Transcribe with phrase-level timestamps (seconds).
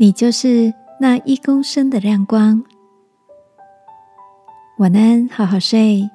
[0.00, 2.62] 你就是那一公升的亮光。
[4.78, 6.08] 晚安，好好睡，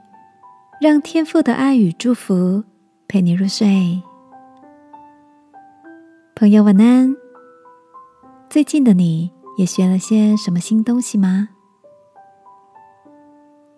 [0.79, 2.63] 让天父的爱与祝福
[3.09, 4.01] 陪你入睡。
[6.33, 7.13] 朋友，晚安。
[8.49, 11.49] 最近的你也学了些什么新东西吗？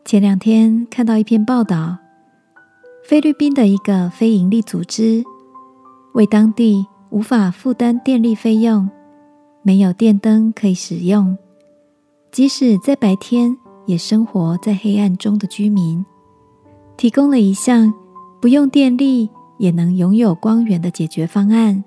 [0.06, 1.98] 前两天看到一篇报道，
[3.04, 5.24] 菲律宾的一个非营利组织
[6.14, 8.88] 为当地无法负担电力费用。
[9.66, 11.36] 没有电灯可以使用，
[12.32, 16.06] 即使在白天也生活在黑暗中的居民，
[16.96, 17.92] 提供了一项
[18.40, 21.84] 不用电力也能拥有光源的解决方案。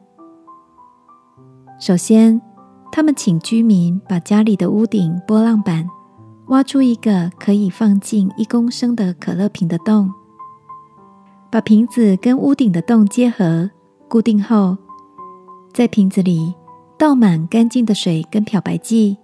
[1.78, 2.42] 首先，
[2.90, 5.88] 他们请居民把家里的屋顶波浪板
[6.48, 10.12] 挖出一个可以放进一公升的可乐瓶的洞，
[11.48, 13.70] 把瓶子跟屋顶的洞结合
[14.08, 14.76] 固定后，
[15.72, 16.52] 在瓶子里。
[16.98, 19.16] 倒满干净的水跟漂白剂。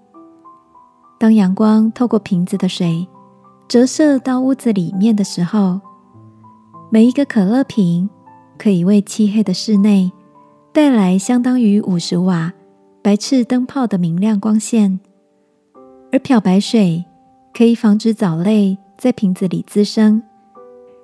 [1.18, 3.06] 当阳光透过瓶子的水
[3.66, 5.80] 折射到屋子里面的时候，
[6.90, 8.08] 每一个可乐瓶
[8.56, 10.12] 可以为漆黑的室内
[10.72, 12.52] 带来相当于五十瓦
[13.02, 15.00] 白炽灯泡的明亮光线。
[16.12, 17.04] 而漂白水
[17.52, 20.22] 可以防止藻类在瓶子里滋生，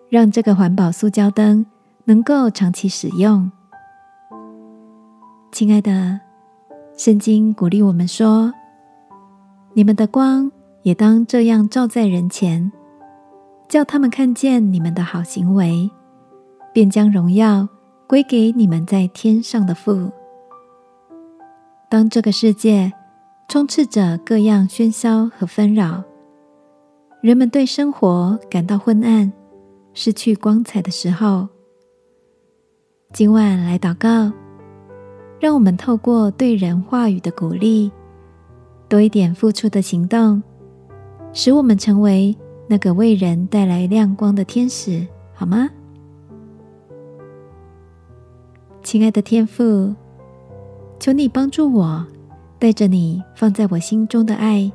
[0.09, 1.67] 让这个环保塑胶灯
[2.05, 3.51] 能够长期使用。
[5.51, 6.30] 亲爱的。
[6.97, 8.53] 圣经鼓励我们说
[9.73, 10.51] ：“你们的光
[10.83, 12.71] 也当这样照在人前，
[13.69, 15.91] 叫他们看见你们的好行为，
[16.75, 17.67] 便将荣耀
[18.07, 20.11] 归给你们在天上的父。”
[21.89, 22.93] 当这个世界
[23.49, 26.05] 充斥着各样喧嚣和纷扰，
[27.23, 29.33] 人们对生活感到昏暗、
[29.95, 31.49] 失去光彩的时候，
[33.13, 34.31] 今晚来祷告。
[35.41, 37.91] 让我们透过对人话语的鼓励，
[38.91, 40.43] 多一点付出的行动，
[41.33, 42.37] 使我们成为
[42.69, 45.71] 那个为人带来亮光的天使，好吗？
[48.83, 49.95] 亲爱的天父，
[50.99, 52.07] 求你帮助我，
[52.59, 54.71] 带着你放在我心中的爱，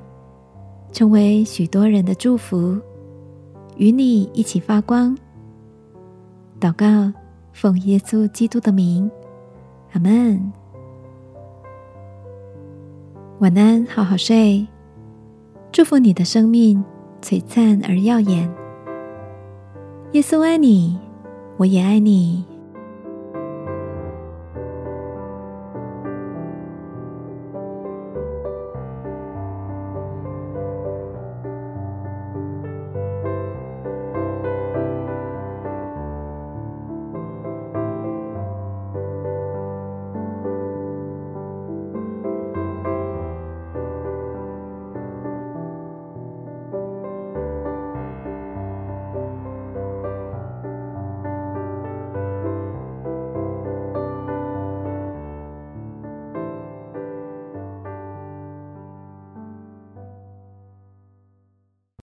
[0.92, 2.76] 成为许多人的祝福，
[3.78, 5.16] 与你一起发光。
[6.60, 7.14] 祷告，
[7.54, 9.12] 奉耶稣基督的名。
[9.96, 10.52] 阿门。
[13.40, 14.68] 晚安，好好睡。
[15.72, 16.84] 祝福你的生命
[17.22, 18.54] 璀璨而耀眼。
[20.12, 21.00] 耶稣爱你，
[21.56, 22.44] 我也爱你。